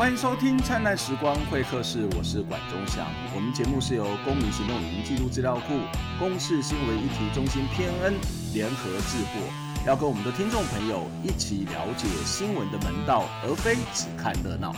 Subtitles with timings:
[0.00, 3.06] 欢迎收听《灿烂时光会客室》，我是管中祥。
[3.34, 5.74] 我们节目是由公民行动影音记录资料库、
[6.18, 8.14] 公视新闻议题中心偏恩
[8.54, 9.42] 联合制作，
[9.86, 14.74] 要跟我们的听众朋友一起了解新闻的门道，而非只看热闹。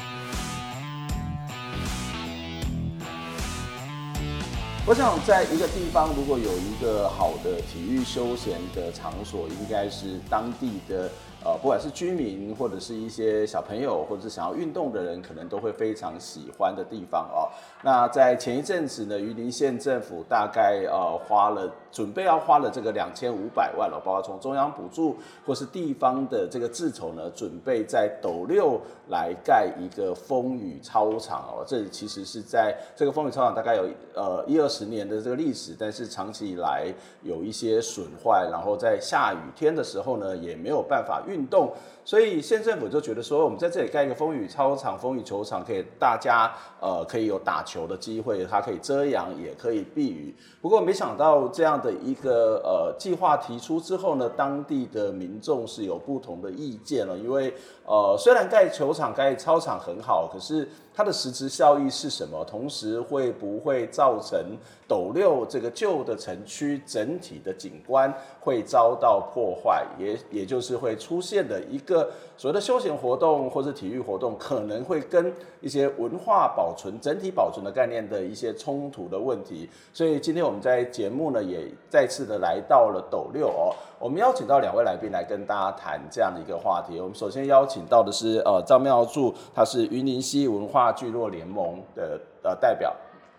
[4.84, 11.08] 我想，在一个地方，如果有一个好的体育休闲的场所，应该是当地的。
[11.44, 17.48] 呃，不管是居民或者是一些小朋友，或者是想要运动的人，可能都会非常喜欢的地方哦。
[17.82, 31.64] 那在前一阵子呢，榆林县政府大概呃花了，准备要花了这个两千五百万了，包括从中央补助或是地方的这个自筹呢，准备在斗六来盖一个风雨操场哦。
[31.64, 36.92] 这其实是在这个风雨操场大概有呃一二十年的这个历史，但是长期以来
[37.22, 41.10] 有一些损坏，然后在下雨天的时候呢，也没有办法。
[41.28, 41.70] 运动，
[42.04, 50.34] 所以县政府就觉得说，我们在这里盖一个风雨操场、风雨球场，可以大家呃可以有打球的机会，它可以遮阳，也可以避雨。
[50.60, 60.68] 不过没想到这样的一个呃计划提出之后呢，当地的民众是有不同的意见了，因为呃虽然盖球场、盖操场很好，可是。
[60.94, 62.44] 它的实质效益是什么？
[62.44, 64.38] 同时会不会造成
[64.86, 69.82] 斗六这个旧的城区整体的景观会遭到破坏？
[69.98, 75.32] 也也就是会出现的一个所谓的休闲活动或是体育活动，可能会跟
[75.62, 79.66] 一些文化保存、整体保存的概念的一些冲突的问题。
[79.94, 83.74] 所以今天我们在节目呢，也再次的来到了斗六哦。
[83.98, 87.00] 我们邀请到两位来宾来跟大家谈这样的一个话题。
[87.00, 90.81] 我们首先邀请到的是呃张妙柱，他是云林溪文化。
[90.90, 92.92] 聚落联盟的呃代表，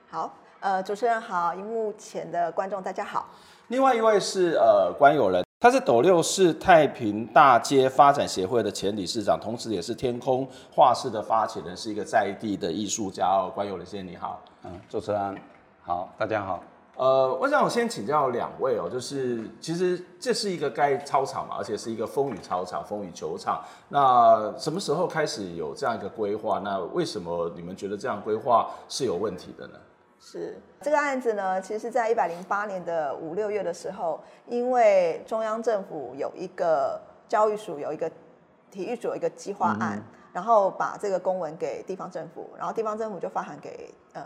[0.10, 3.28] 好，呃，主持人好，荧幕前的观众大家好。
[3.70, 13.52] 另外一位是呃关友人，他是斗六市太平大街发展协会的前理事长，同时也是天空画室的发起人，是一个在地的艺术家哦。
[13.54, 15.38] 关友人先生你好，嗯，主持人
[15.82, 16.64] 好，大家好。
[16.96, 23.64] 呃，我想我先请教两位哦，就是其实这是一个盖操场嘛，而且是一个风雨操场、风雨球场。
[23.90, 26.60] 那什么时候开始有这样一个规划？
[26.60, 29.74] 那为什么你们觉得这样规划是有问题的呢？
[30.20, 38.08] 是这个案子呢，其实在一百零八年的五六月的时候，因为中央政府有一个教育署有一个
[38.70, 44.22] 体育署有一个计划案，嗯、然后把这个公文给地方政府，然后地方政府就发函给呃。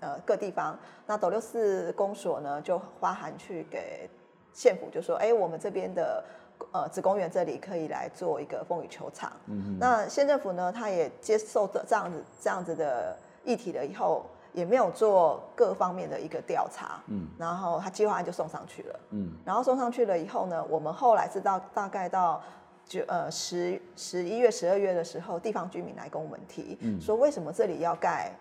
[0.00, 4.08] 呃，各地方，那斗六市公所呢，就发函去给
[4.54, 6.24] 县府，就说，哎，我们这边的
[6.72, 9.30] 呃子公园这里可以来做一个风雨球场。
[9.44, 9.78] 嗯哼。
[9.78, 14.24] 那县政府呢，他也接受这这样子这样子的议题了以后，
[14.54, 17.02] 也没有做各方面的一个调查。
[17.08, 17.28] 嗯。
[17.38, 19.00] 然后他计划案就送上去了。
[19.10, 19.30] 嗯。
[19.44, 22.42] 然后送上去了以后呢，我们后来是到大概到
[22.86, 28.32] 九呃十十一月、十二月的时候，地方居民来跟我们提，嗯、说为什么这里要盖？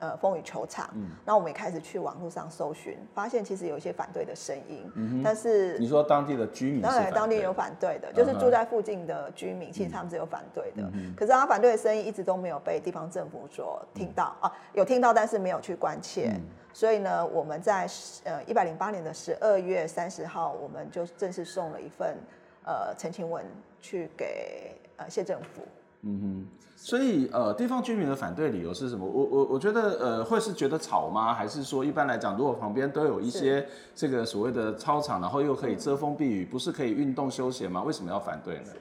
[0.00, 16.40] 呃，风雨球场，嗯，那我们也开始去网络上搜寻，发现其实有一些反对的声音，嗯，但是你说当地的居民，当然当地有反对的，就是住在附近的居民，其实他们是有反对的，嗯、可是他反对的声音一直都没有被地方政府所听到、嗯、啊，有听到，但是没有去关切，嗯、
[16.72, 17.86] 所以呢，我们在
[18.24, 22.16] 呃一百零八年的十二月三十号，我们就正式送了一份
[22.64, 23.44] 呃陈情文
[23.82, 25.60] 去给呃县政府。
[26.02, 26.46] 嗯哼，
[26.76, 29.04] 所以呃，地方居民的反对理由是什么？
[29.04, 31.34] 我我我觉得呃，会是觉得吵吗？
[31.34, 37.82] 还是说一般来讲，如果旁边都有一些这个所谓的操场，然后又可以遮风避雨，不是可以运动休闲吗？
[37.82, 38.72] 为什么要反对呢？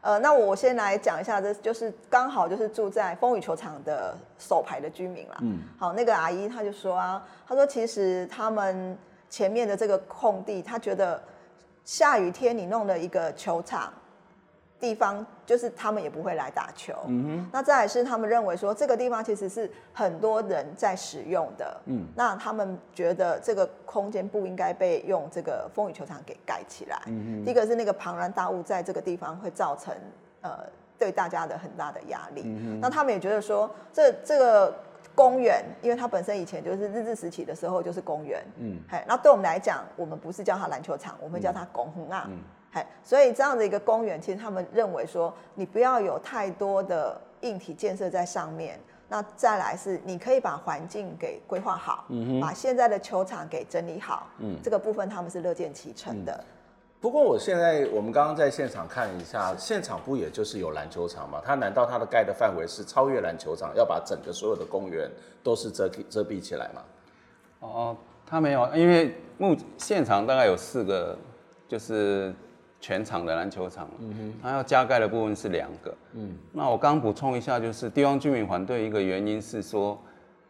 [0.00, 5.38] 呃，那我先来讲一下，这就是刚好就是住在风雨球场的首排的居民啦。
[5.40, 8.96] 嗯，好，那个阿姨她就说啊，她说其实他们
[9.28, 11.20] 前面的这个空地，她觉得
[11.84, 13.92] 下雨天你弄了一个球场。
[14.80, 29.94] 地方就是他们也不会来打球，嗯哼，那再来是他们认为说这个地方其实是很多人在使用的，嗯，那他们觉得这个空间不应该被用这个风雨球场给盖起来，嗯哼，第一个是那个庞然大物在这个地方会造成
[30.42, 30.58] 呃
[30.98, 34.74] 对大家的很大的压力，嗯哼，那他们也觉得说这这个
[35.14, 42.26] 公园，因为它本身以前就是日治时期的时候就是公园，嗯，嘿，那对我们来讲，我们不是叫它篮球场，我们叫它公园啊。
[42.28, 42.38] 嗯
[43.02, 48.80] 所以这样的一个公园，其实他们认为说，你不要有太多的硬体建设在上面。
[49.06, 56.32] 那再来是，你可以把环境给规划好，嗯哼，把现在的球场给整理好，嗯，这个部分他们是乐见其成的。
[56.32, 56.44] 嗯。
[57.02, 61.40] 不过我现在我们刚刚在现场看一下，现场不也就是有篮球场吗？
[61.44, 65.08] 它难道它的盖的范围是超越篮球场，要把整个所有的公园
[65.42, 66.82] 都是遮遮蔽起来吗？
[67.60, 71.16] 哦，它没有，因为目现场大概有四个，
[71.68, 72.34] 就是。
[72.84, 79.98] 全场的篮球场，嗯哼，它要加盖的部分是两个，嗯，那我刚补充一下，就是地方居民反对一个原因是说，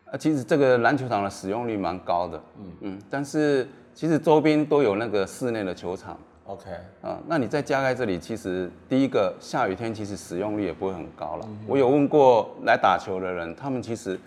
[0.06, 2.64] 呃，其实这个篮球场的使用率蛮高的，嗯。
[2.80, 6.18] 嗯，但是其实周边都有那个室内的球场。
[6.46, 6.70] OK，
[7.02, 11.46] 啊，那你再加盖这里，其实第一个下雨天其实使用率也不会很高了。
[11.48, 14.18] 嗯、我有问过来打球的人，他们其实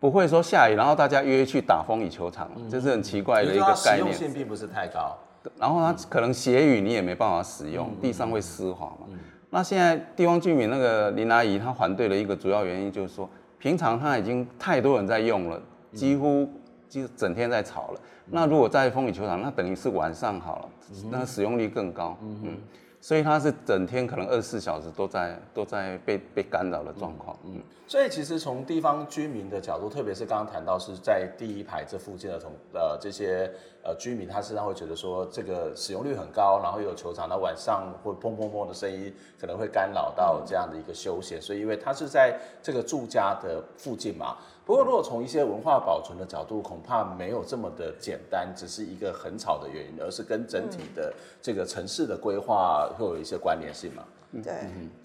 [0.00, 3.98] 不会说下雨，然后大家约去打风雨球场，这、嗯、是很奇怪的一个概念。
[3.98, 5.18] 使用性并不是太高，
[5.58, 9.06] 然后它可能斜雨你也没办法使用，嗯、地上会湿滑嘛。
[9.10, 9.18] 嗯、
[9.50, 13.28] 那现在地方居民那个林阿姨她反对的一个主要原因就是说，
[13.58, 15.60] 平常她已经太多人在用了，
[15.92, 16.48] 几乎
[16.88, 18.00] 就整天在吵了。
[18.26, 20.68] 那如果在风雨球场，那等于是晚上好了，
[21.10, 22.16] 那使用率更高。
[22.22, 22.56] 嗯，嗯，
[23.02, 27.36] 所以它是整天可能二十四小时都在都在被被干扰的状况。
[27.44, 33.50] 嗯，所以其实从地方居民的角度，特别是刚刚谈到是在第一排这附近的同呃这些
[33.82, 41.42] 呃居民，他实际上会觉得说这个使用率很高，然后有球场，那晚上会砰砰砰的声音可能会干扰到这样的一个休闲。
[41.42, 44.36] 所以因为它是在这个住家的附近嘛。
[44.64, 54.04] 不过，如果从一些文化保存的角度，恐怕没有这么的简单，只是一个很吵的原因，而是跟整体的这个城市的规划会有一些关联性嘛？
[54.42, 54.52] 对，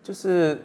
[0.03, 0.61] 就是，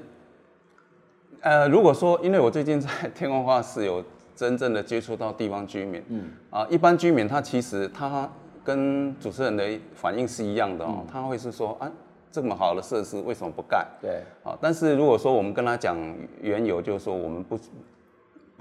[1.41, 4.05] 呃，如果说，因为我最近在天空画室有
[4.37, 8.31] 真正的接触到地方居民，嗯，啊，一般居民他其实他
[8.63, 11.91] 跟主持人的反应是一样的哦，嗯、他会是说啊，
[12.31, 13.87] 这么好的设施为什么不盖？
[14.03, 15.97] 对，啊，但是如果说我们跟他讲
[16.43, 17.59] 缘由，就是说我们不。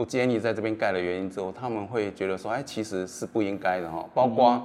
[0.01, 4.03] 不建议在这边盖的原因之后，他们会觉得说，哎，其实是不应该的哈。
[4.15, 4.59] 包括，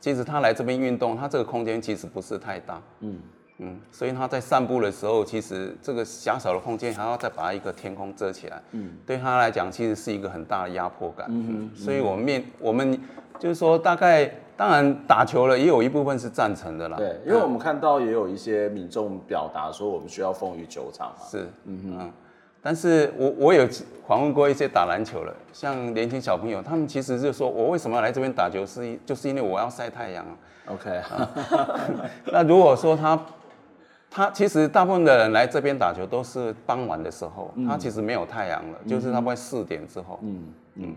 [0.00, 3.20] 其实他来这边运动，他这个空间其实不是太大，嗯
[3.58, 11.28] 嗯，所以他在散步的时候，其实这个狭小的空间还要再把一个天空遮起来，嗯，对他来讲，其实是一个很大的压迫感。
[11.30, 13.00] 嗯，所以我们面我们
[13.38, 16.96] 就是说，大概当然打球了，也有一部分是赞成的啦。
[16.96, 21.24] 对，因为我们看到也有一些民众表达说，我们需要风雨球场嘛。
[21.30, 22.12] 是，嗯嗯。
[22.62, 23.66] 但是我我有
[24.06, 30.24] 访问过一些打篮球的，像年轻小朋友，他们其实就说，我为什么要来这边打球，是就是因为我要晒太阳。
[30.66, 31.00] OK，
[32.26, 33.18] 那如果说他
[34.10, 40.18] 他其实大部分的人来这边打球都是傍晚的时候，他其实没有太阳了，嗯、就是差不多四点之后。
[40.22, 40.84] 嗯嗯。
[40.86, 40.94] 嗯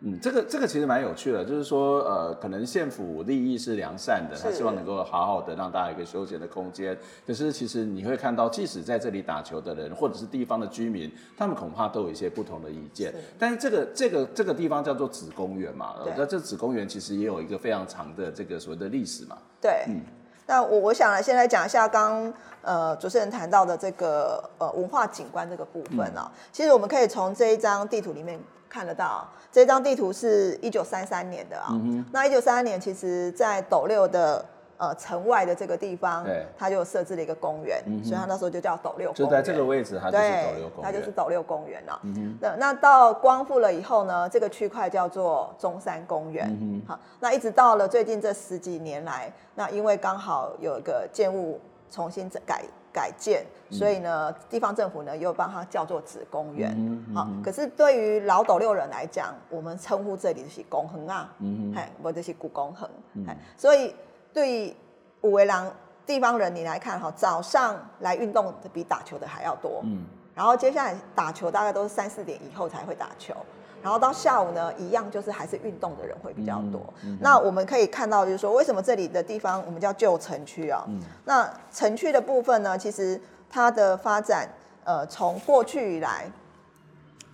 [0.00, 6.96] 嗯，这个这个其实蛮有趣的，就是说，呃，可能县府利益是良善的，他希望能够好好的让大家一个休闲的空间。
[7.26, 13.10] 可是其实你会看到，即使在这里打球的人，或者是地方的居民，他们恐怕都有一些不同的意见。
[13.10, 19.36] 是但是这个这个这个地方叫做子公园嘛，那对这子公园其实也有一个非常长的这个所谓的历史嘛。
[19.60, 20.00] 对，嗯，
[20.46, 28.38] 那我我想来先来讲一下刚呃主持人谈到的这个呃文化景观这个部分啊，嗯、其实我们可以从这一张地图里面。
[28.68, 34.44] 看得到这张地图是一九三三年的啊，嗯、那一九三三年其实，在斗六的
[34.76, 39.26] 呃城外的这个地方，对，它就设置了一个公园，嗯、所以他那时候就叫斗六公园。
[39.26, 40.84] 就在这个位置，它就是斗六公园。
[40.84, 42.00] 它就是斗六公园了。
[42.40, 46.46] 那那到光复了以后呢，这个区块叫做中山公园。
[46.60, 51.60] 嗯好，那一直到了最近这十几年来，那因为刚好有一个建物
[51.90, 52.62] 重新改。
[52.92, 56.74] 改建，所以呢，地方政府呢又帮它叫做子公园。
[56.76, 62.90] 嗯嗯、好，可是对于老斗六人来讲，我们称呼这里是公园啊，嗯嗯，我就是古公园。
[63.14, 63.94] 嗯、所以
[64.32, 64.74] 对于
[65.20, 65.70] 五维郎
[66.06, 69.80] 地方人你来看哈，早上来运动的比打球的还要多。
[69.84, 70.04] 嗯，
[70.34, 73.34] 然后接下来打球大概都是三四点以后才会打球。
[73.82, 76.82] 然后到下午呢，一样就是还是运动的人会比较多。
[77.04, 80.84] 嗯嗯、那我们可以看到，就是说为什么这里的地方我们叫旧城区啊？
[80.88, 84.48] 嗯、那城区的部分呢，其实它的发展，
[84.84, 86.30] 呃，从过去以来，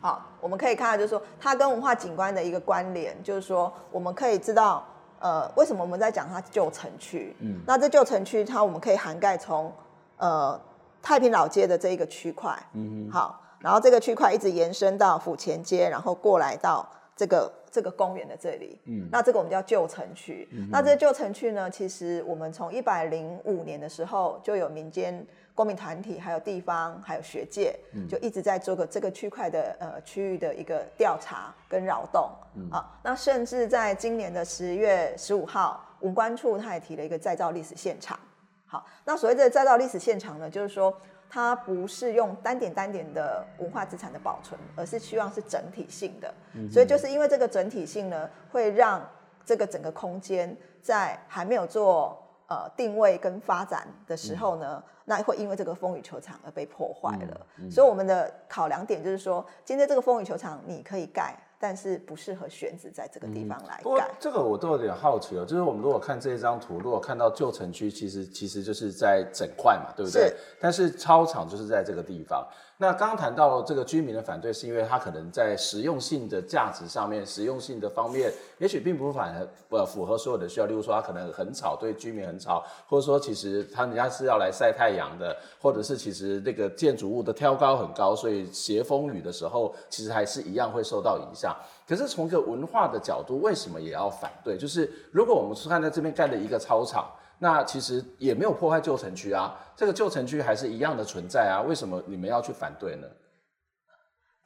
[0.00, 4.84] 好，我们可以看到，就是说它跟文化景观的一个关联，就是说我们可以知道，
[5.20, 7.34] 呃，为什么我们在讲它旧城区？
[7.40, 9.72] 嗯，那这旧城区它我们可以涵盖从
[10.18, 10.60] 呃
[11.02, 13.40] 太平老街的这一个区块，嗯哼，好。
[13.64, 18.78] 然后这个区块一直延伸到府前街，然后过来到这个这个公园的这里。
[18.84, 20.46] 嗯，那这个我们叫旧城区。
[20.52, 32.28] 嗯、那这个旧城区呢，其实我们从一百零五年的时候就有民间公民团体，还有地方，还有学界，嗯、就一直在做个这个区块的呃区域的一个调查跟扰动。
[32.56, 38.20] 嗯，啊，那甚至在今年的十月十五号，文官处他也提了一个再造历史现场。
[38.66, 40.94] 好，那所谓的再造历史现场呢，就是说。
[41.34, 46.32] 它不是用单点单点的文化资产的保存，而是希望是整体性的。
[46.52, 49.04] 嗯、所以就是因为这个整体性呢，会让
[49.44, 57.46] 这个整个空间在还没有做呃定位跟发展的时候呢，嗯、那会因为这个风雨球场而被破坏了。
[57.68, 63.82] 所以我们的考量点就是说，今天这个风雨球场你可以盖，但是不适合选址在这个地方来盖。
[63.82, 70.28] 不过这个我都有点好奇哦，就是我们如果看这一张图，如果看到旧城区，其实其实就是在整块嘛，对不对？
[70.28, 70.36] 是。
[70.60, 72.46] 但是操场就是在这个地方。
[72.78, 79.32] 那刚刚谈到这个居民的反对，是因为他可能在实用性的价值上面、实用性的方面，也许并不反
[79.70, 80.66] 呃符合所有的需要。
[80.66, 91.56] 例如说，他可能很吵，对居民很吵，或者说其实他人家是要来晒太阳的，或者是其实那个建筑物的挑高很高，所以斜风雨的时候，其实还是一样会受到影响。
[91.86, 94.58] 可是从一个文化的角度，为什么也要反对？
[94.58, 97.06] 就是如果我们是看在这边盖了一个操场。
[97.44, 103.06] 那其实也没有破坏旧城区啊，这个旧城区还是一样的存在啊，为什么你们要去反对呢？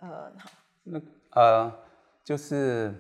[0.01, 0.33] 呃，
[0.83, 1.01] 那
[1.31, 1.73] 呃，
[2.25, 2.93] 就是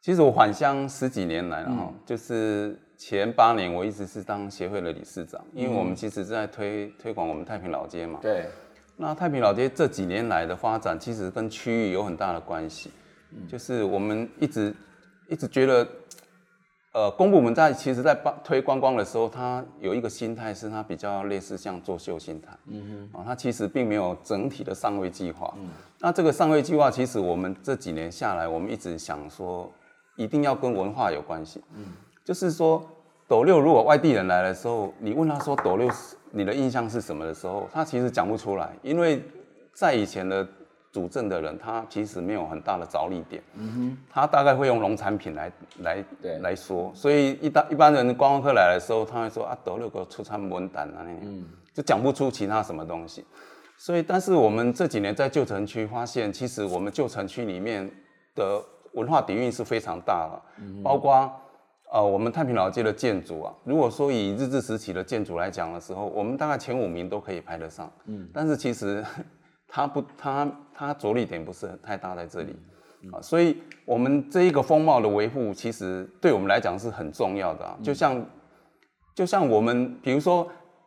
[0.00, 8.18] 其实我返乡十几年来了哈，嗯、就是前八年我一直是当协会的理事长，因为我们其实是在推推广我们太平老街嘛。
[8.20, 8.48] 对。
[8.96, 12.90] 那太平老街这几年来的发展，其实跟区域有很大的关系，
[13.30, 14.74] 嗯、就是我们一直
[15.28, 15.86] 一直觉得。
[16.92, 25.54] 呃，公部门在其实，在推观光的时候，它有一个心态是它比较类似像作秀心态，嗯哼，啊，它其实并没有整体的上位计划。
[25.56, 25.68] 嗯，
[26.00, 29.70] 那这个上位计划，其实我们这几年下来，我们一直想说，
[30.16, 31.62] 一定要跟文化有关系。
[31.76, 31.84] 嗯，
[32.24, 32.84] 就是说，
[33.28, 39.22] 斗六如果外地人来的时候，你问他说斗六是你的印象是什么的时候，他其实讲不出来，因为
[39.72, 40.44] 在以前的。
[40.92, 53.24] 主政的人，他其实没有很大的着力点，嗯哼，他大概会用农产品来来对来说，所以一般一般人观光客来的时候，他会说啊，得了个出餐文胆啊，嗯，就讲不出其他什么东西。
[53.78, 57.88] 所以，但是我们这几年在旧城区发现，其实我们旧城区里面
[58.34, 58.60] 的
[58.94, 61.30] 文化底蕴是非常大的，嗯，包括
[61.92, 69.04] 呃我们太平老街的建筑啊，如果说以日治时期的建筑来讲的时候，我们大概前五名都可以排得上，嗯，但是其实。
[69.70, 72.56] 它不，它它着力点不是太大在这里，
[73.12, 77.78] 啊，所以我们这一个风貌的维护，其实对我们来讲是很重要的啊。
[77.82, 78.26] 就像，
[79.14, 80.46] 就像我们，比如说，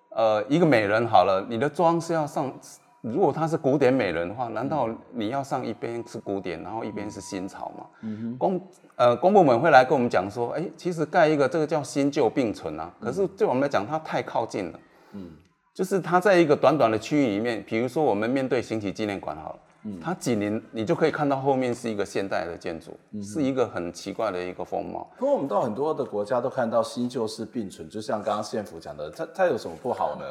[0.09, 2.53] 呃，一个美人好了，你的妆是要上，
[3.01, 7.85] 如果她是古典美人的话，难道你要上一边是古典，然后一边是新潮吗？
[8.01, 8.37] 嗯哼。
[8.37, 8.61] 公
[8.95, 14.79] 呃公部门会来跟我们讲说，哎，其实盖一个这个叫新旧并存啊，可是对我们来讲，它太靠近了。
[15.13, 15.31] 嗯。
[15.73, 25.09] 就是它在一个短短的区域里面，比如说我们面对行体纪念馆好了，嗯，它紧邻你就可以看到后面是一个现代的建筑，嗯、是一个很奇怪的一个风貌。
[25.17, 30.25] 不过我们到很多的国家都看到新旧是并存，就像刚刚县府讲的，它它有什么不好呢？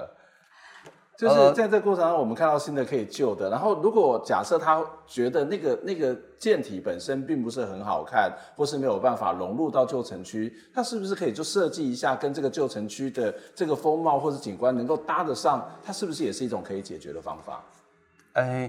[1.22, 3.48] 就是在这个过程中，我们看到新的可以旧的。
[3.48, 15.64] 然后，如果假设他觉得那个那个建体本身并不是很好看，或是没有办法融入到旧城区，他是不是可以就设计一下跟这个旧城区的这个风貌或者景观能够搭得上？
[15.84, 17.62] 它是不是也是一种可以解决的方法？
[18.32, 18.68] 哎，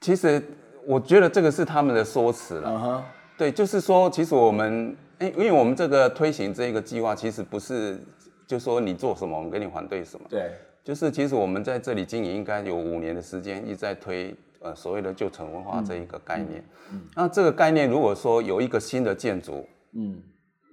[0.00, 0.42] 其实
[0.84, 3.04] 我觉得这个是他们的说辞了。
[3.38, 7.96] 对，就是说，其实我们，哎，因为我们这个推行这个计划，其实不是
[8.44, 10.26] 就说你做什么，我们给你反对什么。
[10.28, 10.50] 对。
[10.86, 16.64] 就是其实我们在这里经营应该有五年的时间，一直在推呃所谓的旧城文化这一个概念。
[16.92, 20.22] 嗯，嗯，那这个概念如果说有一个新的建筑，嗯，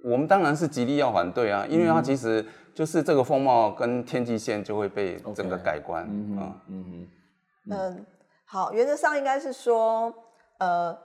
[0.04, 6.06] 我们当然是极力要反对啊，因为它其实就是这个风貌跟天际线就会被整个改观。
[6.08, 7.08] 嗯嗯嗯
[7.72, 8.06] 嗯，
[8.44, 10.14] 好，原则上应该是说，
[10.58, 10.96] 呃，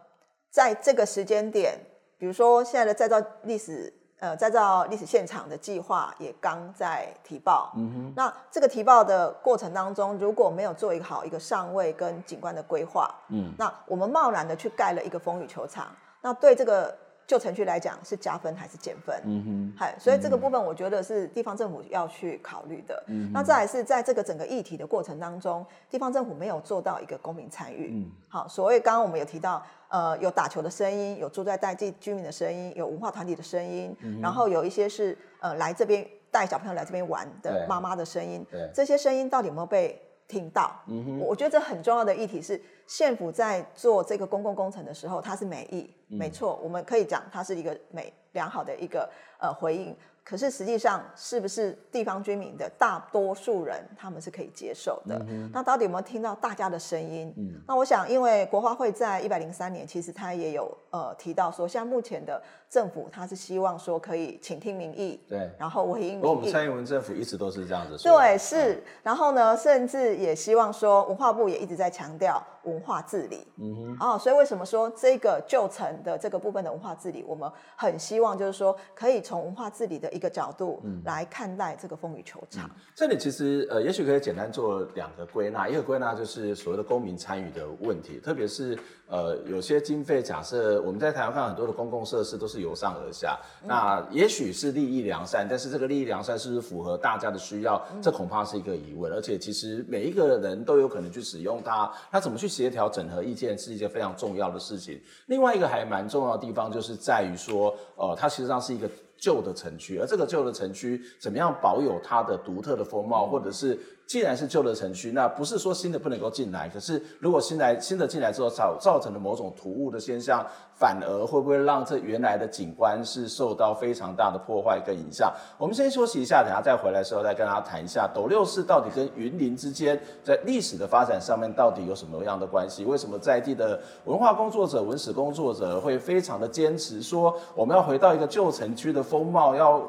[0.52, 1.80] 在这个时间点，
[2.20, 3.92] 比如说现在的再造历史。
[4.20, 7.72] 呃，再造历史现场的计划也刚在提报。
[7.76, 8.14] 嗯哼。
[8.16, 15.88] 那这个提报的过程当中，如果没有做一个好一个上位跟景观的规划，嗯，那我们贸然的去盖了一个风雨球场，
[16.22, 16.96] 那对这个
[17.30, 19.16] 旧城区来讲是加分还是减分？
[19.24, 19.74] 嗯哼。
[19.78, 23.04] 嗨，所以这个部分我觉得是地方政府要去考虑的。
[23.08, 23.32] 嗯。
[23.32, 27.92] 那再来是在这个整个议题的过程当中，地方政府没有做到一个公民参与。
[27.94, 28.12] 嗯。
[28.28, 29.64] 好，所谓刚刚我们有提到。
[29.92, 40.72] 呃，有打球的声音，有住在在地居民的声音，有文化团体的声音，嗯、然后有一些是呃来这边带小朋友来这边玩的妈妈的声音，这些声音到底有没有被听到？
[40.88, 49.10] 嗯、哼我觉得这很重要的议题是，县府在做这个公共工程的时候，它是美意，嗯、没错，我们可以讲它是一个美良好的一个
[49.40, 49.94] 呃回应。
[50.24, 55.16] 可是实际上，是不是地方居民的大多数人他们是可以接受的？
[55.28, 57.34] 嗯、那到底有没有听到大家的声音？
[57.36, 66.28] 嗯、那我想，因为国花会在一百零三年，其实他也有呃提到说，像目前的政府，他是希望说可以倾听民意，对，然后回应民意。
[66.28, 68.16] 我们蔡英文政府一直都是这样子说。
[68.16, 68.84] 对，是。
[69.02, 73.46] 然后呢，甚至也希望说，文化部也一直在强调文化治理。
[73.58, 82.68] 嗯哼，哦，所以为什么说这个旧城的这个部分的文化治理，我们很希望就是说可以从文化治理的一个角度来看待这个风雨球场。
[82.68, 99.12] 嗯、这里其实呃，也许可以简单做两个归纳，一个归纳就是所谓的公民参与的问题，特别是呃有些经费，假设我们在台湾看很多的公共设施都是由上而下，嗯、那也许是利益良善，但是这个利益良善是不是符合大家的需要，嗯、这恐怕是一个疑问。
[99.12, 105.00] 而且其实每一个人都有可能去使用它，他怎么去协调整合意见是一件非常重要的事情。
[105.28, 108.90] 另外一个还蛮重要的地方就是在于说，呃，它实际上是一个。
[109.22, 113.78] 旧的城区，而这个旧的城区怎么样保有它的独特的风貌，或者是？
[114.10, 116.68] 既然是旧的城区，那不是说新的不能够进来。
[116.68, 125.32] 可是如果新来新的进来之后造造成了某种突兀的现象，反而会不会让这原来的景观是受到非常大的破坏跟影响？
[125.60, 132.84] 我们先休息一下，等下再回来的时候再跟大家谈一下斗六市到底跟云林之间在历史的发展上面到底有什么样的关系？
[132.86, 139.80] 为什么在地的文化工作者、文史工作者会非常的坚持说我们要回到一个旧城区的风貌要？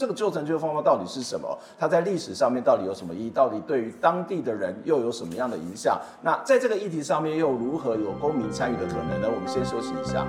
[0.00, 1.58] 这个旧城区的风貌到底是什么？
[1.78, 3.28] 它在历史上面到底有什么意义？
[3.28, 6.00] 到底对于当地的人又有什么样的影响？
[6.22, 9.28] 那在这个议题上面又如何有公民参与的可能呢？
[9.28, 10.26] 我们先休息一下。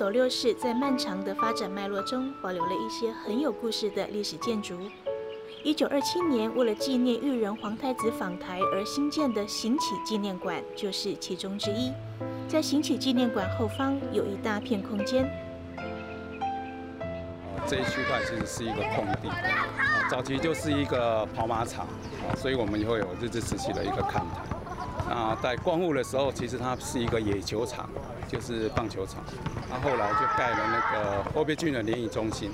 [0.00, 4.74] 斗六市在漫长的发展脉络中，保留了一些很有故事的历史建筑。
[5.62, 11.92] 一九二七年，为了纪念裕仁皇太子访台而新建的行启纪念馆就是其中之一。
[12.48, 15.30] 在行启纪念馆后方有一大片空间。
[17.66, 19.28] 这一区块其实是一个空地，
[20.10, 21.86] 早期就是一个跑马场，
[22.38, 24.46] 所以我们也会有日治时期的一个看台。
[25.10, 27.90] 那在光复的时候，其实它是一个野球场，
[28.30, 29.24] 就是棒球场。
[29.68, 32.50] 他后来就盖了那个欧别郡的联谊中心。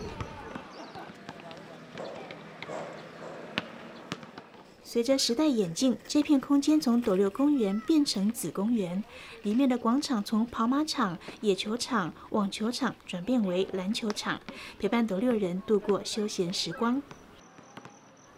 [4.83, 9.04] 随着时代演进，这片空间从斗六公园变成子公园，
[9.42, 14.40] 里面的广场从跑马场、野球场、网球场转变为篮球场，
[14.78, 17.02] 陪伴斗六人度过休闲时光。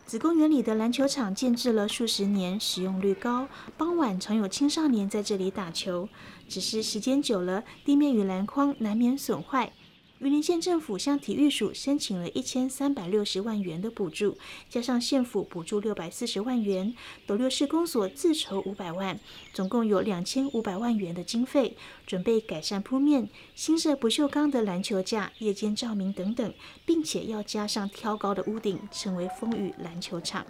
[0.08, 3.46] 子公园里的篮球场建制了数十年，使用率高，
[3.76, 6.08] 傍晚常有青少年在这里打球。
[6.48, 9.70] 只是时间久了，地面与篮筐难免损坏。
[10.20, 14.36] 云林县政府向体育署申请了一千三百六十万元的补助，
[14.68, 16.92] 加上县府补助六百四十万元，
[17.24, 19.20] 斗六市公所自筹五百万，
[19.52, 26.52] 总共有两千五百万元的经费，准备改善铺面、新设不锈钢的篮球架、夜间照明等等，
[26.84, 30.44] 并且要加上挑高的屋顶，成为风雨篮球场。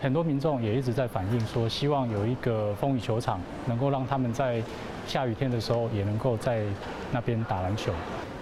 [0.00, 4.62] 很多民众也一直在反映说，希望有一个风雨球场，能够让他们在
[5.06, 6.64] 下雨天的时候也能够在
[7.10, 7.92] 那边打篮球。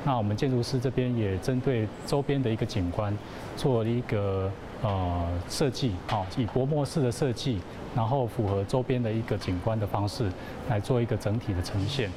[0.05, 3.17] 那我们建筑师这边也针对周边的一个景观，
[3.57, 4.51] 做了一个
[4.83, 7.61] 呃设计，好，以薄膜式的设计，
[7.95, 10.31] 然后符合周边的一个景观的方式，
[10.69, 12.11] 来做一个整体的呈现。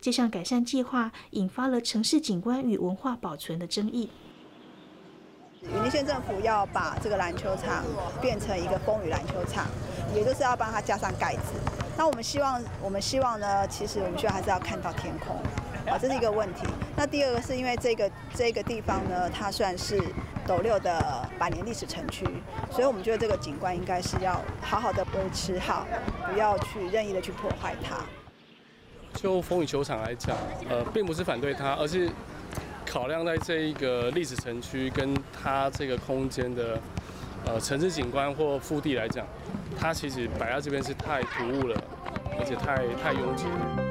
[0.00, 4.08] 这项改善计划引发了城市景观与文化保存的争议。
[5.62, 7.84] 云林县政府要把这个篮球场
[8.20, 9.66] 变成一个风雨篮球场，
[10.14, 11.52] 也就是要帮它加上盖子。
[11.96, 15.36] 那我们希望，我们希望呢，其实我们需要还是要看到天空，
[15.92, 16.66] 啊，这是一个问题。
[16.96, 20.00] 那第二个是因为这个这个地方呢，它算是
[20.46, 22.24] 斗六的百年历史城区，
[22.70, 25.86] 所以我们觉得这个景观应该是要好好的维持好，
[26.30, 27.96] 不要去任意的去破坏它。
[29.14, 30.36] 就风雨球场来讲，
[30.70, 32.08] 呃，并不是反对它，而是。
[32.90, 36.80] 考量在这一个历史城区跟它这个空间的
[37.44, 39.26] 呃城市景观或腹地来讲，
[39.78, 41.76] 它其实摆在这边是太突兀了，
[42.38, 43.87] 而且太太拥挤了。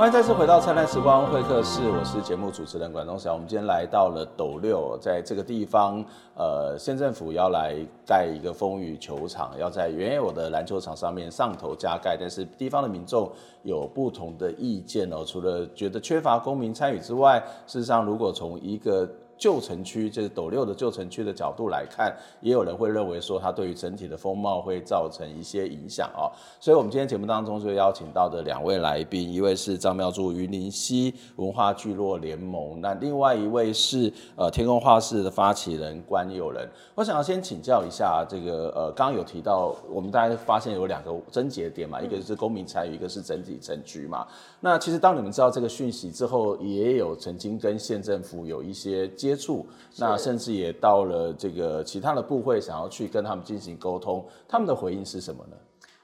[0.00, 3.34] 欢迎再次回到灿烂时光会客室，我是节目主持人管东祥。
[3.34, 6.02] 我们今天来到了斗六，在这个地方，
[6.34, 13.30] 呃，县政府要来盖一个风雨球场，要在原有的篮球场上面上头加盖，但是地方的民众
[13.62, 15.22] 有不同的意见哦。
[15.22, 19.06] 除了觉得缺乏公民参与之外，事实上，如果从一个
[19.40, 26.28] 旧城区，就是斗六的旧城区的角度来看，也有人会认为说它对于整体的风貌会造成一些影响哦。
[26.60, 36.68] 所以，我们今天节目当中就邀请到的两位来宾，一位是张妙珠云林溪文化聚落联盟，那另外一位是呃天空画室的发起人关友仁。
[36.94, 44.26] 我想要先请教一下这个呃，刚刚有提到，我们大家发现有两个症结点嘛，一个是公民参与，一个是整体城区嘛。
[44.60, 49.64] 那其实当你们知道这个讯息之后，也有曾经跟县政府有一些接接触，
[49.96, 55.56] 那甚至也到了这个其他的部会，想要去跟他们进行沟通，他们的回应是什么呢？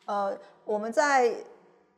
[0.06, 1.34] 呃，我们在。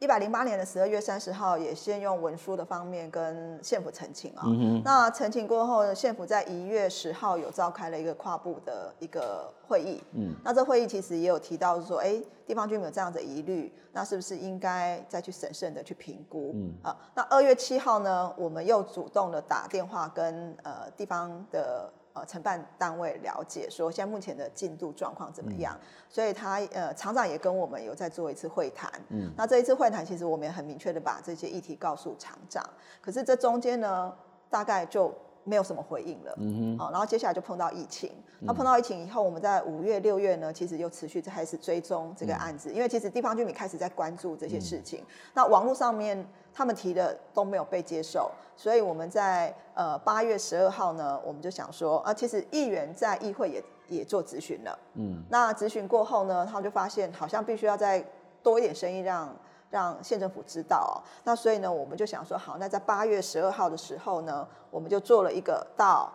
[0.00, 4.44] 一百零八年的十二月三十号，也先用文书的方面跟县府澄清啊。
[4.46, 10.00] 嗯、那澄清过后，县府在一月十号有召开了一个跨部的一个会议。
[10.12, 16.52] 嗯，那这会议其实也有提到说，哎，地方居民有这样的疑虑，那是不是应该再去审慎的去评估？
[16.54, 21.92] 嗯啊，那二月七号呢，我们又主动的打电话跟呃地方的。
[22.18, 25.76] 呃，承办单位了解说，现在目前的进度状况怎么样？
[25.80, 28.90] 嗯、所以他呃，厂长也跟我们有在做一次会谈。
[29.10, 32.64] 嗯，那这一次会谈，其实我们也很明确的把这些议题告诉厂长。
[33.00, 34.12] 可是这中间呢，
[34.50, 35.14] 大概就
[35.48, 36.34] 没有什么回应了。
[36.36, 36.78] 嗯哼。
[36.78, 38.12] 好，然后接下来就碰到疫情。
[38.40, 45.00] 那碰到疫情以后，我们在五月、六月呢，其实又持续开始追踪这个案子，嗯、因为其实地方居民开始在关注这些事情。
[45.00, 46.26] 嗯、那网络上面。
[46.50, 58.04] 他们提的都没有被接受，所以我们在呃八月十二号呢，我们就想说啊，其实议员在议会也也做咨询了，嗯，那咨询过后呢，他们就发现好像必须要再
[58.42, 59.32] 多一点声音让
[59.70, 66.12] 让县政府知道哦，那所以呢，我们就想说好，那在八月十二号的时候呢，我们就做了一个到。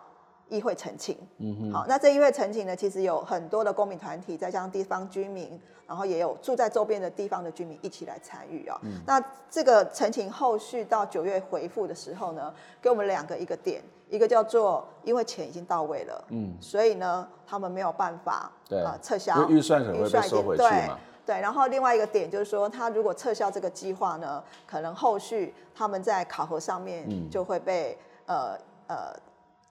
[0.50, 8.78] 议会澄清，嗯哼，好，那这议会澄清呢，其实有很多的公民团体，再加上地方居民，然后也有住在周边的地方的居民一起来参与哦。
[8.82, 9.18] 嗯、那
[9.50, 28.58] 这个澄清后续到九月回复的时候呢，给我们两个一个点，一个叫做因为钱已经到位了，嗯，所以呢，他们没有办法对啊、呃、撤销预算可能会被收回去嘛，对，然后另外一个点就是说，他如果撤销这个计划呢，可能后续他们在考核上面就会被、嗯、呃
[28.88, 28.96] 呃。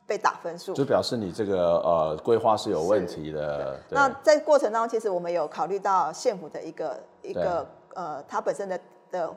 [0.06, 3.80] 被打分数，就表示你这个呃规划是有问题的。
[3.90, 8.78] 那在过程当中，其实我们有考虑到县府的一个一个呃，它本身的
[9.10, 9.34] 的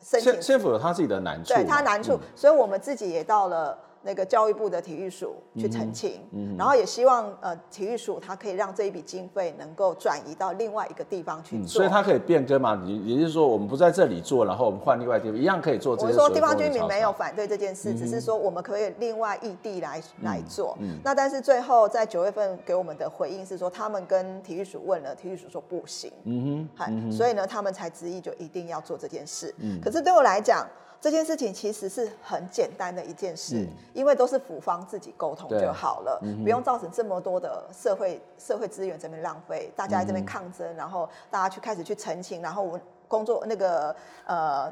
[0.00, 3.76] 申请，县府有他自己的难处，对他难处，嗯、所以我们自己也到了。
[4.02, 12.80] 那个教育部的体育署去澄清，嗯嗯、然后也希望呃体育署它可以让这一笔经费能够转移到另外一个地方去做，嗯、所以它可以变更嘛？
[12.86, 16.02] 也也就是说，我们不在这里做，然后我们换另外地方，一样可以做这。
[16.02, 20.76] 我们说地方居民没有反对这件事，嗯、只是说我们可以另外异地来、嗯、来做。
[20.80, 26.12] 嗯、那但是最后在九月份给我们的回应是说，他们跟体育署问了，体育署说不行。
[26.24, 29.52] 嗯哼，嗯哼所以呢，他们才执意就一定要做这件事。
[29.58, 30.66] 嗯，可是对我来讲。
[31.00, 43.94] 这件事情其实是很简单的一件事，嗯、因为都是府方自己沟通就好了，嗯、不用造成这么多的社会社会资源这边浪费，大家在这边抗争，嗯、然后大家去开始去澄清，然后我工作那个
[44.26, 44.68] 呃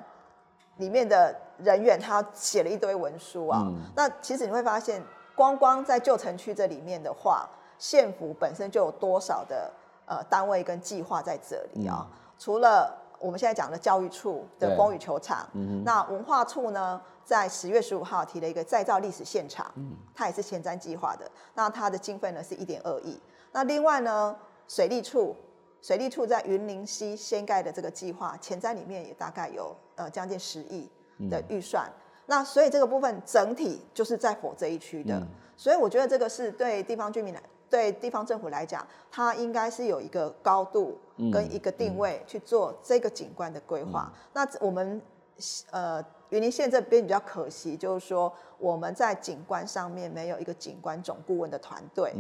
[0.78, 5.00] 里面的人员他写了一堆文书啊，嗯、那其实你会发现，
[5.36, 9.70] 光光在旧城区这里面的话，县府本身就有多少的
[10.06, 13.05] 呃单位跟计划在这里啊，嗯、除了。
[13.18, 21.30] 我们现在讲的教育处的风雨球场，嗯、那文化处呢，在十月十五号提了一个再造历史现场，嗯、它也是前瞻计划的。
[21.54, 23.20] 那它的经费呢是一点二亿。
[23.52, 24.36] 那另外呢，
[24.68, 25.34] 水利处，
[25.80, 30.88] 水利处在云林溪掀盖的这个计划前瞻里面也大概有呃将近十亿
[31.30, 31.86] 的预算。
[31.86, 35.14] 嗯、那所以这个部分整体就是在否这一区的。
[35.14, 35.26] 嗯、
[35.56, 37.42] 所以我觉得这个是对地方居民来。
[37.68, 40.98] 对地方政府来讲，它应该是有一个高度
[41.32, 44.12] 跟一个定位去做这个景观的规划。
[44.32, 45.00] 那我们
[45.70, 52.12] 呃云林县这边比较可惜，就是说我们在景观上面没有一个景观总顾问的团队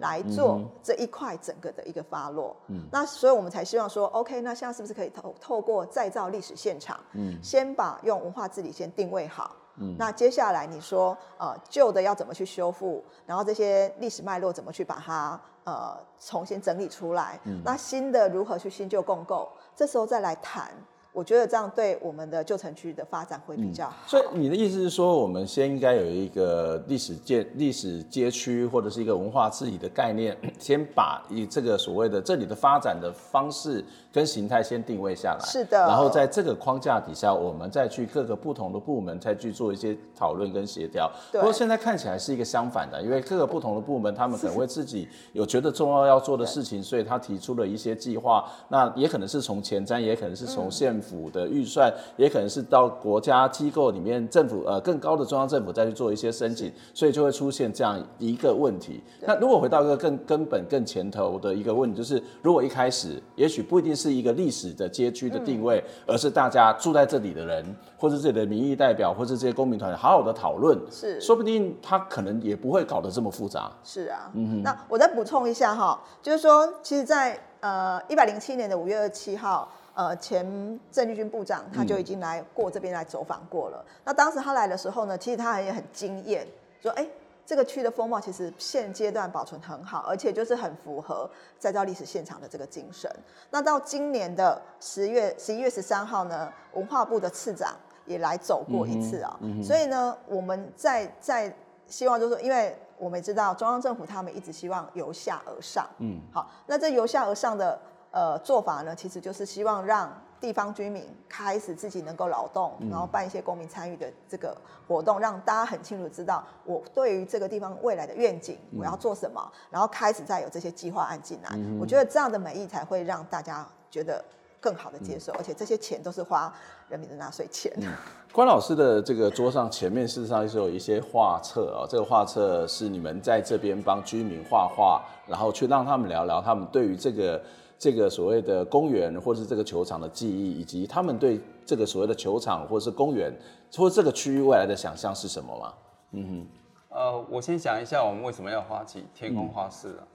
[0.00, 2.54] 来做这一块整个的一个发落。
[2.90, 9.54] 那所以我们才希望说，OK，那现在是不是可以透透过再造历史现场，嗯、先把用文化治理先定位好。
[9.76, 17.40] 嗯，那接下来你说，呃，旧的要怎么去修复，然后这些历史脉络怎么去把它呃重新整理出来？
[17.44, 19.50] 嗯，那新的如何去新旧共构？
[19.74, 20.70] 这时候再来谈。
[21.14, 23.94] 我觉得这样对我们的旧城区的发展会比较好。
[24.04, 24.08] 嗯。
[24.08, 35.46] 所以你的意思是说，我们先应该有一个历史街、历史街区或者是一个文化治理的概念，先把以这个所谓的这里的发展的方式跟形态先定位下来。
[35.46, 35.78] 是的。
[35.86, 41.08] 然后在这个框架底下，我们再去各个不同的部门再去做一些讨论跟协调。
[41.30, 41.40] 对。
[41.40, 48.44] 不过现在看起来是一个相反的，因为各个不同的部门他们可能会自己有觉得重要要做的事情，所以他提出了一些计划。
[48.68, 51.03] 那也可能是从前瞻，也可能是从县。
[51.04, 59.02] 府的预算也可能是到国家机构里面，政府呃更高的中央政府再去做一些申请，所以就会出现这样一个问题。
[59.20, 73.70] 那如果回到一个更根本、更前头的一个问题，就是如果一开始也许不一定是一个历史的街区的定位，而是大家住在这里的人，或是这里的民意代表，或是这些公民团体好好的讨论，是说不定他可能也不会搞得这么复杂。
[73.84, 74.62] 是啊，嗯哼。
[74.62, 79.68] 那我再补充一下哈，就是说，其实在，在呃一百零七年的五月二十七号。
[79.94, 80.44] 呃，前
[80.90, 83.84] 郑丽君部长他就已经来过这边来走访过了。
[83.86, 86.46] 嗯、那当时他来的时候呢，其实他也很惊艳，
[86.82, 87.10] 说：“哎、欸，
[87.46, 93.08] 这个区的风貌其实现阶段保存很好，而且就是很符合再造历史现场的这个精神。
[93.50, 101.54] 那到今年的十月十一月十三号呢，文化部的次长也来走过一次啊、嗯嗯，所以呢，我们在在
[101.86, 107.78] 希望就是说，因为我们也知道中央政府他们一直希望由下而上，嗯，好，那这由下而上的
[108.14, 110.10] 呃做法呢，其实就是希望让。
[110.40, 114.54] 地方居民开始自己能够劳动，然后办一些公民参与的这个
[114.86, 121.58] 活动，让大家很清楚知道我对于这个地方未来的愿景，我要做什么，然后开始再有这些计划案进来。
[121.80, 124.22] 我觉得这样的美意才会让大家觉得
[124.60, 126.52] 更好的接受，而且这些钱都是花
[126.90, 127.72] 人民的纳税钱。
[128.30, 137.42] 关老师的这个桌上前面事实上是有一些画册啊，这个画册是你们在这边帮居民画画，然后去让他们聊聊他们对于这个。
[137.78, 143.32] 这个所谓的公园，或是这个球场的记忆，以及他们对这个所谓的球场，或是公园，
[143.76, 145.74] 或这个区域未来的想象是什么吗？
[146.12, 146.46] 嗯
[146.90, 150.06] 哼，呃，我先讲一下我们为什么要发起天空画室啊、嗯，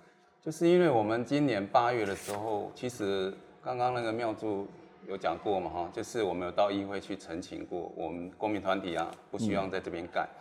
[0.42, 4.66] 就是因为我们今年八月的时候，其实刚刚那个妙珠
[5.08, 10.36] 有讲过嘛，哈，就是我们有到议会去陈情过，我们公民团体啊不希望在这边盖、嗯，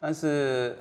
[0.00, 0.76] 但是。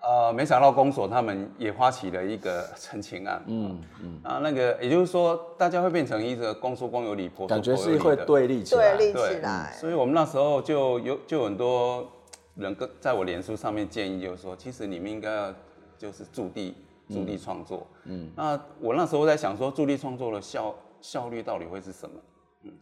[0.00, 9.72] 呃，没想到公所他们也发起了一个陈情案，嗯嗯，啊，那个也就是说，大家会变成一个公说公有理，婆说婆有理，感觉是会对立起来，对立起来。
[9.78, 12.08] 所以我们那时候就有就很多
[12.54, 15.54] 人跟在我脸书上面建议，就是说，其实你们应该要
[15.98, 16.76] 就是驻地
[17.08, 22.14] 驻地创作，嗯，那我那时候在想说，驻地创作的效效率到底会是什么？
[22.62, 22.72] 嗯，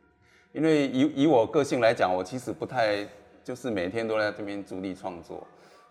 [0.52, 3.08] 因为以以我个性来讲，我其实不太
[3.42, 5.44] 就是每天都在这边驻地创作。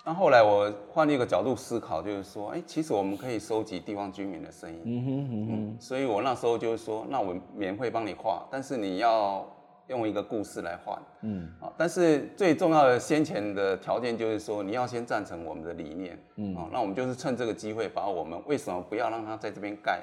[0.08, 4.82] 那后来我换一个角度思考，就是说，哎，其实我们可以收集地方居民的声音。
[4.86, 5.78] 嗯哼嗯哼。
[5.80, 9.44] 所以我那时候就是说，那我免费帮你画，但是你要
[9.88, 10.96] 用一个故事来换。
[11.22, 11.50] 嗯。
[11.60, 16.16] 啊，但是最重要的先前的条件就是说，你要先赞成我们的理念。
[16.36, 16.56] 嗯。
[16.56, 20.02] 啊，那我们就是趁这个机会，把我们为什么不要让他在这边盖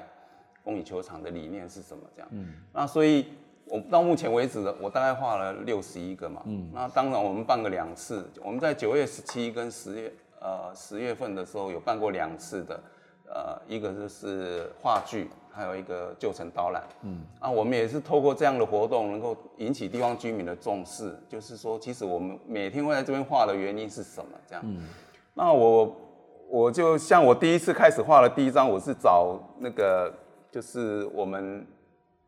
[0.65, 2.27] 公益球场的理念是什么这样。
[2.33, 2.53] 嗯。
[2.73, 3.27] 那所以。
[3.65, 6.41] 我到目前为止，我大概画了六十一个嘛。
[6.45, 6.69] 嗯。
[6.73, 8.29] 那当然，我们办了两次。
[8.43, 12.79] 我们在九月十七跟十月呃十月份的时候有办过两次的，
[13.25, 16.83] 呃，一个就是话剧，还有一个旧城导览。
[17.03, 17.21] 嗯。
[17.39, 21.17] 啊，我们也是透过这样的活动，能够引起地方居民的重视。
[21.29, 24.31] 就是说，其实我们每天会在这边画的原因是什么？
[24.45, 24.63] 这样。
[24.67, 24.87] 嗯。
[25.33, 25.95] 那我
[26.49, 30.13] 我就像我第一次开始画的第一张，我是找那个
[30.51, 31.65] 就是我们。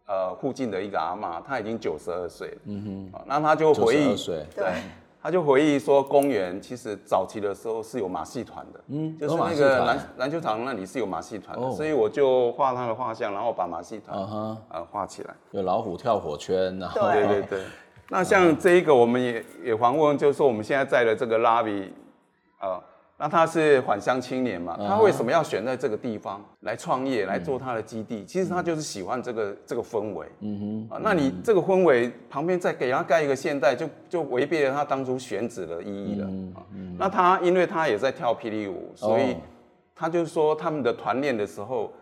[0.08, 2.58] 呃，附近的一个阿妈，她已经九十二岁了。
[2.66, 4.16] 嗯哼，那她就回忆，
[4.56, 4.74] 对，
[5.22, 8.80] 她就回忆说，公园其实早期的时候是有马戏团的。
[8.90, 14.18] 嗯，就是那个篮篮球场那里是有马戏团的，所以我就画她的画像，然后把马戏团
[14.70, 15.34] 呃画起来。
[15.52, 16.92] 有老虎跳火圈啊。
[16.94, 17.64] 对对对。
[18.10, 21.90] 那像这一个，我们也也访问，就是说我们现在在的这个 lobby，
[22.60, 22.80] 呃。
[23.18, 24.76] 那他是返乡青年嘛？
[24.78, 28.26] 他为什么要选在这个地方来创业，来做他的基地？
[28.26, 30.28] 其实他就是喜欢这个这个氛围。
[30.42, 30.96] 嗯哼。
[30.96, 36.28] 啊，那你这个氛围旁边再给他盖一个现代，就就违背了他当初选址的意义了。
[36.30, 36.96] 嗯嗯。
[37.00, 39.38] 那他因为他也在跳霹雳舞，所以
[39.96, 41.94] 他就是说他们的团练的时候，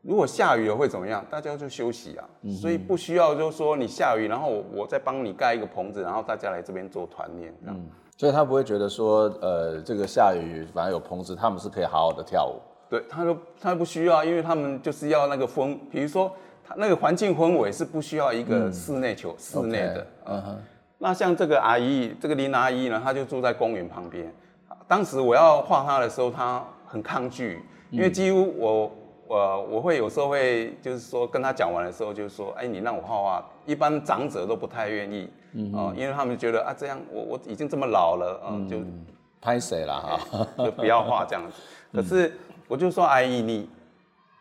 [0.00, 1.22] 如果下雨了会怎么样？
[1.28, 2.24] 大家就休息啊。
[2.50, 7.54] 所以不需要就是说你下雨，然后我我再帮你盖一个棚子，然后大家来这边做团练。
[7.66, 7.86] 嗯。
[8.16, 12.60] 所以他不会觉得说，呃，这个下雨反而有棚子，他们是可以好好的跳舞。
[12.88, 16.30] 对，他说他不需要，因为他们就是要那个风，比如说
[16.64, 20.06] 他那个环境氛围是不需要一个室内球、嗯、室内的。
[20.26, 20.58] 嗯哼。
[20.98, 24.32] 那像这个阿姨，这个林阿姨呢，她就住在公园旁边。
[24.86, 28.92] 当时我要画她的时候，她很抗拒，因为几乎我。
[29.32, 38.78] 我我会有时候会就是说跟他讲完的时候，就是说，哎，你让我画画，一般长者都不太愿意，嗯，嗯，因为他们觉得啊，这样我我已经这么老了，嗯，就
[39.40, 41.54] 拍谁了哈，就不要画这样子。
[41.96, 42.32] 可是
[42.68, 43.70] 我就说，阿姨，你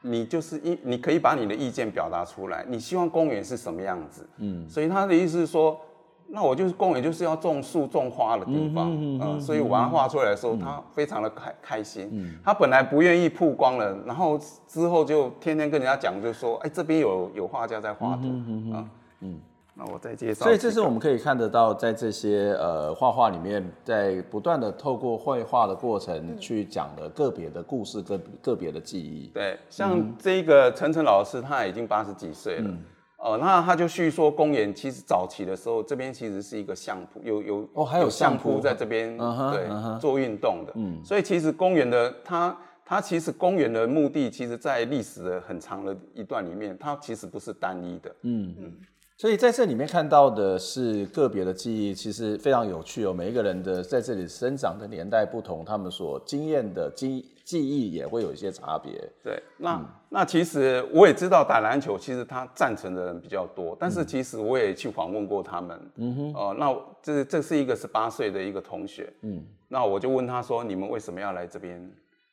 [0.01, 4.27] 你就是一，你可以把你的意见表达出来，你希望公园是什么样子？
[4.38, 5.80] 嗯，所以他的意思是说。
[6.33, 8.89] 那我就是公园，就是要种树种花的地方，
[9.19, 12.35] 嗯，所以我把它画出来的时候，嗯，他非常的开开心，嗯。
[12.41, 18.89] 他本来不愿意曝光了，然后之后就天天跟人家讲，就说，哎，这边有有画家在画图，嗯
[19.19, 19.39] 嗯，
[19.73, 20.45] 那我再介绍。
[20.45, 29.27] 所以这是我们可以看得到，在这些呃画画里面，在不断的透过绘画的过程去讲的个别的故事，个个别的记忆。
[29.33, 32.69] 对，像这个陈晨老师，他已经八十几岁了。
[32.69, 32.81] 嗯
[33.21, 39.99] 哦，那他就叙说公园其实早期的时候，这边其实是一个相扑，有有哦，还有相扑在这边，uh 对，uh.
[39.99, 40.73] 做运动的。
[40.75, 48.10] 嗯，所以其实公园的它它其实公园的目的，其实在历史的很长的一段里面，它其实不是单一的。
[48.23, 48.73] 嗯嗯，
[49.21, 53.13] 所以在这里面看到的是个别的记忆，其实非常有趣哦。
[53.13, 58.91] 每一个人的在这里生长的年代不同，他们所经验的记记忆也会有一些差别。
[59.23, 65.79] 对，那、嗯、那其实我也知道打篮球，其实他赞成的人比较多，但是其实我也去访问过他们。
[65.97, 69.13] 嗯哼，哦、呃，那这这是一个十八岁的一个同学。
[69.21, 71.79] 嗯，那我就问他说：“你们为什么要来这边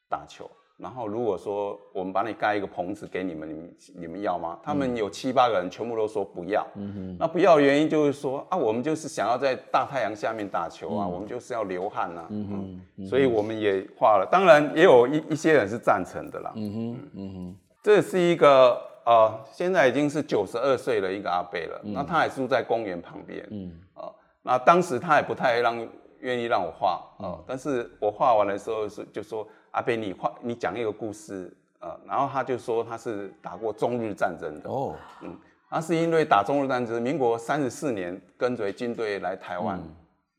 [0.09, 4.61] 打球？”然后如果说我们把你盖一个棚子给你们，你们你们要吗？
[4.63, 6.65] 他们有七八个人，全部都说不要。
[6.77, 7.17] 嗯哼。
[7.19, 12.27] 那不要的原因就是说啊，我们就是想要在大太阳下面打球啊，嗯、我们就是要流汗啊。
[12.31, 12.81] 嗯哼。
[12.99, 16.53] 嗯，所以我们也画了，当然也有一一些人是赞成的啦。
[16.55, 17.09] 嗯哼。
[17.15, 17.57] 嗯哼。
[17.83, 21.81] 这是一个呃，现在已经是九十二岁的一个阿伯了。
[21.83, 23.45] 嗯、那他还住在公园旁边。
[23.51, 23.73] 嗯。
[23.95, 24.15] 呃，
[24.45, 25.77] 那当时他也不太让
[26.21, 29.45] 愿意让我画啊、呃，但是我画完的时候是就说。
[29.73, 34.69] 阿伯，你画你讲一个故事，呃，然后他就说他是打过中日战争的。
[34.71, 35.37] 哦，嗯，
[35.71, 39.95] 他是因为打中日战争，民国三十四年跟随军队来台湾、嗯、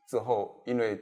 [0.08, 1.00] 之后，因为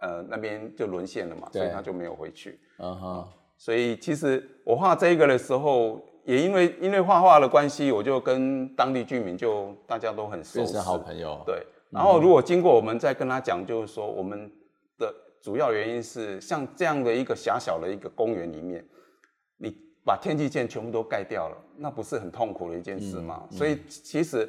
[0.00, 14.52] 呃那边就沦陷了嘛，所以他就没有回去，嗯哼、呃，所以其实我画这一个的时候，也因为因为画画的关系，我就跟当地居民就大家都很熟，变成好朋友，对，然后如果经过我们再跟他讲，就是说我们的。
[15.42, 18.84] 主要原因是像这样的一个狭小的一个公园里面，
[19.58, 23.42] 你把天际线全部都盖掉了，那不是很痛苦的一件事吗？
[23.42, 24.48] 嗯嗯、所以其实，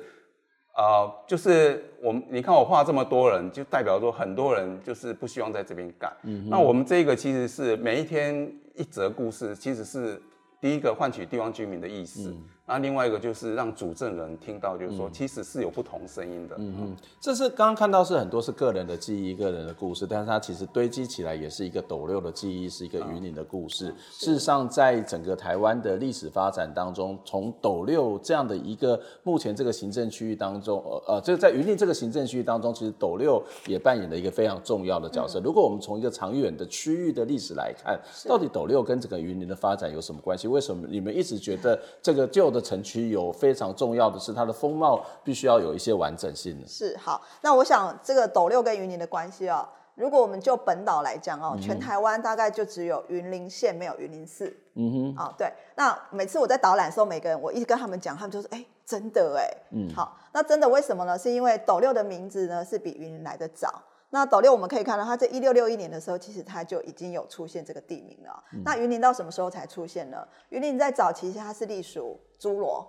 [0.77, 6.15] 呃，就是我们你看我画这么多人，就代表说很多人就是不希望在这边干。
[6.23, 10.21] 嗯、那我们这个其实是每一天一则故事，其实是
[10.61, 12.33] 第一个换取地方居民的意识。
[12.65, 16.55] 嗯那另外一个就是让主证人听到，就是说其实是有不同声音的。
[16.57, 23.89] 嗯嗯，这是刚刚看到是很多是个人的记忆、个人的故事，但是它其实堆积起来也是一个斗六的记忆，是一个云林的故事。
[23.89, 35.37] 嗯、事实上，在整个台湾的历史发展当中，从斗六这样的一个目前这个行政区域当中，呃呃，就在云林这个行政区域当中，其实斗六也扮演了一个非常重要的角色。
[35.41, 40.47] 嗯、如果我们从一个长远的区域的历史来看，到底斗六跟整个云林的发展有什么关系？
[40.47, 46.67] 为什么你们一直觉得这个旧的城区有非常重要的是，它的风貌必须要有一些完整性的。
[46.67, 54.55] 是好，那我想这个斗六跟云林的关系哦，如果我们就本岛来讲哦，嗯、全台湾大概就只有云林县没有云林寺。
[54.75, 61.17] 嗯哼，啊对，那每次我在导览的时候，每个人我一直跟他们讲，他们就说，哎、欸，真的哎，嗯，好，那真的为什么呢？
[61.19, 63.81] 是因为斗六的名字呢是比云林来的早。
[64.13, 68.43] 那斗六我们可以看到，它在一六六一年的时候，其实它就已经有出现这个地名了。
[68.53, 70.23] 嗯、那云林到什么时候才出现呢？
[70.49, 72.87] 云林在早期它是隶属诸罗，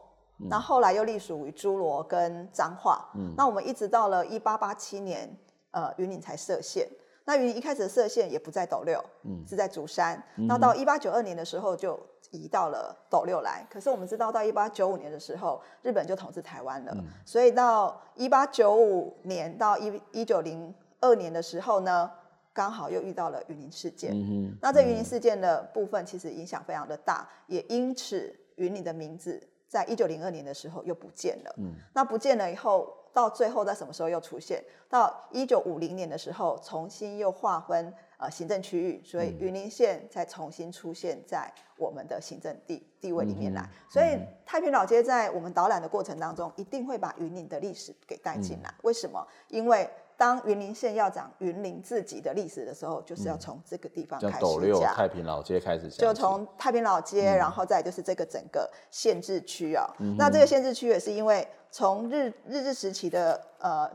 [0.50, 3.08] 那、嗯、后来又隶属于诸罗跟彰化。
[3.14, 5.34] 嗯、那我们一直到了一八八七年，
[5.70, 6.86] 呃，云林才设县。
[7.24, 10.22] 那云林一开始的设县也不在斗六，嗯、是在竹山。
[10.36, 11.98] 嗯、那到一八九二年的时候就
[12.32, 13.66] 移到了斗六来。
[13.70, 16.92] 可是我们知道，到一八九五年的时候，日本就统治台湾了。
[16.94, 20.74] 嗯、所以到一八九五年到一一九零。
[21.04, 22.10] 二年的时候呢，
[22.52, 24.12] 刚好又遇到了云林事件。
[24.12, 31.54] 嗯、哼那这云林事件的部分其实影响非常的大，也因此云林的名字在一九零二年的时候又不见了。
[31.58, 34.62] 嗯、那不见了以后，到最后在什么时候又出现？
[34.88, 43.62] 到一九五零年的时候，重新又划分呃行政区域，所以云林县才重新出现在我们的行政地地位里面来。
[43.62, 48.70] 嗯、所以太平老街在我们导览的过程当中，一定会把云林的历史给带进来。
[48.70, 49.26] 嗯、为什么？
[49.48, 49.90] 因为
[50.24, 54.40] 当云林县要讲云林自己的历史的时候，就是要从这个地方开始讲。
[54.40, 59.86] 斗六太平老街开始讲，就从太平老街，嗯、然后再就是这个整个县治区啊。
[59.98, 63.86] 嗯、那这个县治区也是因为从日日治时期的呃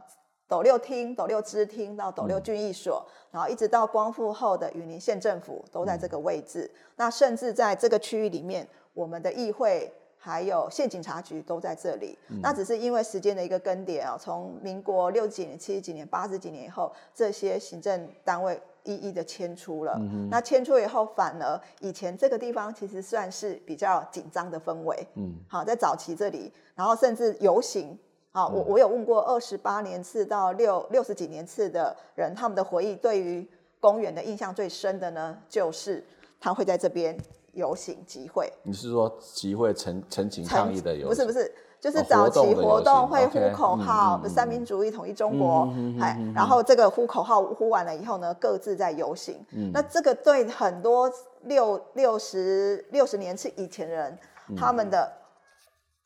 [0.48, 6.70] 斗六厅、斗六支厅到斗六郡役所，嗯、然后一直到光复后的云林县政府都在这个位置。
[6.72, 9.92] 嗯、那甚至在这个区域里面，我们的议会。
[10.22, 19.96] 还有县警察局都在这里，嗯、那只是因为时间的一个更迭啊，从民国六十几年、七十几年、八十几年以后，这些行政单位一一的迁出了。
[19.98, 25.08] 嗯、那迁出以后，反而以前这个地方其实算是比较紧张的氛围。
[25.16, 27.98] 嗯，好，在早期这里，然后甚至游行，
[28.34, 33.48] 好，我我有问过二十八年次到六六十几年次的人，他们的回忆对于
[33.80, 36.04] 公园的印象最深的呢，就是
[36.42, 37.18] 他会在这边。
[37.54, 41.10] 游行集会，你是说集会陈陈情抗议的游行？
[41.10, 45.68] 不是不是，就是早期活动会呼口号，三民主义统一中国，
[46.02, 49.44] 哎，然后这个呼口号呼完了以后呢，各自在游行。
[49.74, 51.12] 那这个对很多
[51.44, 54.18] 六六十六十年是以前人，
[54.58, 55.12] 他们的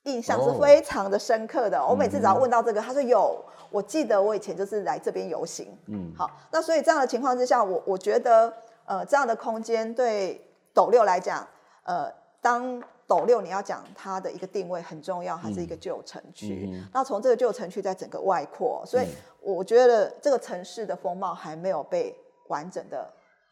[0.03, 1.83] 印象是非常的深刻的。
[1.85, 5.67] 我每次只要问到这个，他说有，我记得我以前就是来这边游行。
[5.87, 8.53] 嗯，好，那所以这样的情况之下，我我觉得
[8.85, 10.39] 呃这样的空间对。
[10.73, 11.47] 斗六来讲，
[11.83, 12.11] 呃，
[12.41, 16.69] 当斗六你要讲它的一个定位很重要，它是一个旧城区。
[16.71, 19.07] 嗯、那从这个旧城区在整个外扩，所以
[19.39, 22.15] 我觉得这个城市的风貌还没有被
[22.47, 23.07] 完整的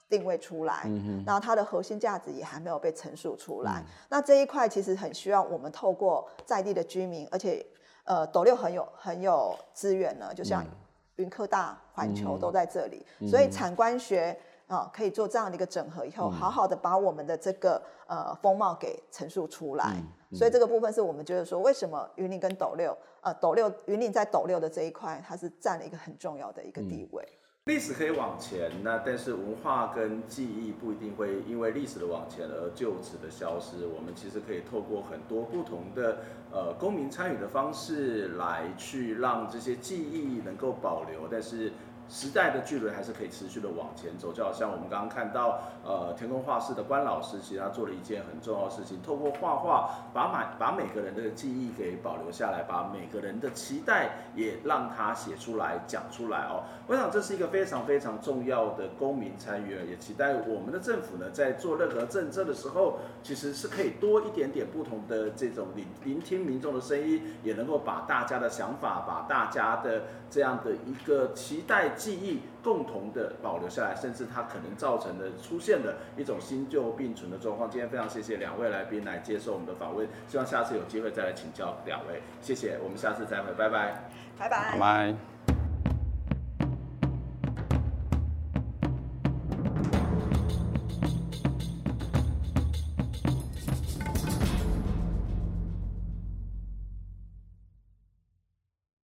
[0.10, 3.84] 定位出来，嗯、然后它的核心价值也还没有被陈述出来。
[3.86, 7.64] 嗯、那这一块其实很需要我们透过在地的居民，而且
[8.06, 10.66] 呃斗六很有很有资源呢，就像
[11.18, 14.36] 云科大、环球都在这里，嗯、所以产官学。
[14.72, 19.98] 啊，可以做这样的一个整合以后，好好的把我们的这个呃风貌给陈述出来。
[19.98, 27.28] 嗯嗯、所以这个部分是我们觉得说，为什么云林跟斗六，呃，斗六云林在斗六的这一块，它是占了一个很重要的一个地位。
[27.66, 33.86] 历史可以往前，那但是文化跟记忆不一定会因为历史的往前而就此的消失。
[33.86, 36.20] 我们其实可以透过很多不同的
[36.50, 41.74] 呃公民参与的方式来去让这些记忆能够保留，但是。
[42.12, 56.64] 时代的巨轮还是可以持续的往前走，就好像我们刚刚看到，呃，天空画室的关老师，其实他做了一件很重要的事情，透过画画把每把每个人的记忆给保留下来，把每个人的期待也让他写出来讲出来哦。
[56.86, 71.90] 我想这是一个非常非常重要的公民参与，也期待我们的政府呢，在做任何政策的时候，其实是可以多一点点不同的这种聆聆听民众的声音，也能够把大家的想法，把大家的这样的一个期待。
[71.90, 77.70] 记忆共同的保留下来，甚至它可能造成的出现的一种新旧并存的状况。
[77.70, 82.22] 今天非常谢谢两位来宾来接受我们的访问，希望下次有机会再来请教两位。
[82.42, 84.10] 谢谢，我们下次再会，拜拜，
[84.40, 85.31] 拜拜，拜拜。